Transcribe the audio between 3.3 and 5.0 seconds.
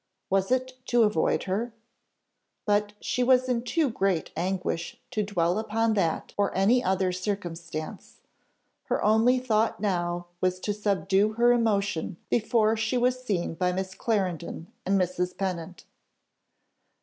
in too great anguish